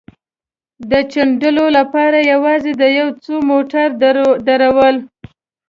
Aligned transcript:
د 0.89 0.91
ځنډولو 1.11 1.65
لپاره 1.77 2.17
یوازې 2.33 2.71
د 2.81 2.83
یو 2.99 3.07
څو 3.23 3.35
موټرو 3.49 4.39
درول. 4.47 4.95